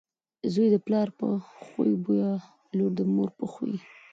زوی 0.53 0.67
دپلار 0.71 1.07
په 1.19 1.27
خوی 1.65 1.91
بويه، 2.03 2.31
لور 2.77 2.91
دمور 2.97 3.29
په 3.39 3.45
خوی. 3.53 3.75